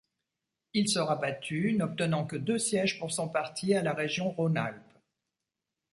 Il 0.73 0.89
sera 0.89 1.15
battu 1.15 1.73
n'obtenant 1.73 2.25
que 2.25 2.35
deux 2.35 2.57
sièges 2.57 2.97
pour 2.97 3.11
son 3.11 3.29
parti 3.29 3.75
à 3.75 3.83
la 3.83 3.93
Région 3.93 4.31
Rhône-Alpes. 4.31 4.97